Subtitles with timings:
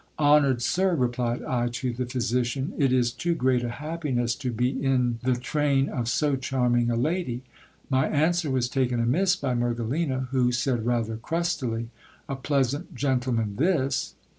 [0.17, 4.69] Honoured sir, replied I to the physician, it is too great a happiness to be
[4.69, 5.35] in the THE JOURNEYMAN BARBER'S STORY.
[5.35, 7.43] 63 train of so charming a lady.
[7.87, 11.89] My answer was taken amiss by Mergelina, who said rather crustily,
[12.27, 14.15] A pleasant gentleman this